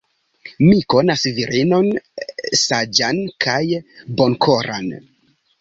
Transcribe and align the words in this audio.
Mi 0.61 0.77
konas 0.93 1.25
virinon 1.35 1.91
saĝan 2.63 3.21
kaj 3.47 3.61
bonkoran. 4.23 4.93